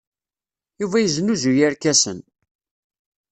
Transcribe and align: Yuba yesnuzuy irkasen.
Yuba 0.81 0.97
yesnuzuy 1.01 1.59
irkasen. 1.67 2.19